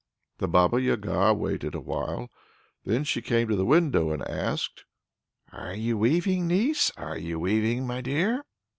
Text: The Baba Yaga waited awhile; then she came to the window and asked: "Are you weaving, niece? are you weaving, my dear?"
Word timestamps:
The 0.39 0.47
Baba 0.47 0.81
Yaga 0.81 1.31
waited 1.31 1.75
awhile; 1.75 2.31
then 2.85 3.03
she 3.03 3.21
came 3.21 3.47
to 3.49 3.55
the 3.55 3.67
window 3.67 4.09
and 4.09 4.27
asked: 4.27 4.83
"Are 5.51 5.75
you 5.75 5.95
weaving, 5.95 6.47
niece? 6.47 6.91
are 6.97 7.19
you 7.19 7.39
weaving, 7.41 7.85
my 7.85 8.01
dear?" 8.01 8.43